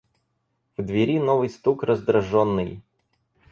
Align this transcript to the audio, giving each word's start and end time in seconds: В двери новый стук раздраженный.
В 0.77 0.81
двери 0.81 1.19
новый 1.19 1.47
стук 1.47 1.83
раздраженный. 1.83 2.81